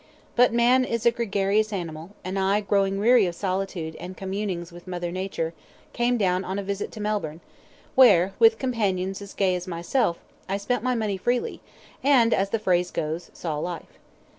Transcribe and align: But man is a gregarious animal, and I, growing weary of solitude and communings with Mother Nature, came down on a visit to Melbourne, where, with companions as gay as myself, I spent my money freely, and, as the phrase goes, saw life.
But 0.35 0.51
man 0.51 0.83
is 0.83 1.05
a 1.05 1.11
gregarious 1.11 1.71
animal, 1.71 2.09
and 2.23 2.39
I, 2.39 2.59
growing 2.61 2.97
weary 2.97 3.27
of 3.27 3.35
solitude 3.35 3.95
and 3.97 4.17
communings 4.17 4.71
with 4.71 4.87
Mother 4.87 5.11
Nature, 5.11 5.53
came 5.93 6.17
down 6.17 6.43
on 6.43 6.57
a 6.57 6.63
visit 6.63 6.91
to 6.93 6.99
Melbourne, 6.99 7.39
where, 7.93 8.33
with 8.39 8.57
companions 8.57 9.21
as 9.21 9.35
gay 9.35 9.53
as 9.53 9.67
myself, 9.67 10.17
I 10.49 10.57
spent 10.57 10.81
my 10.81 10.95
money 10.95 11.17
freely, 11.17 11.61
and, 12.03 12.33
as 12.33 12.49
the 12.49 12.57
phrase 12.57 12.89
goes, 12.89 13.29
saw 13.35 13.59
life. 13.59 13.99